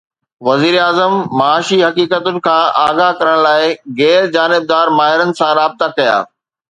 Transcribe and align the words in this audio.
وزيراعظم 0.47 1.13
معاشي 1.39 1.77
حقيقتن 1.87 2.35
کان 2.47 2.63
آگاهه 2.85 3.17
ڪرڻ 3.19 3.35
لاءِ 3.47 3.69
غير 4.01 4.31
جانبدار 4.37 4.93
ماهرن 5.01 5.37
سان 5.43 5.53
رابطا 5.61 5.93
ڪيا 6.01 6.17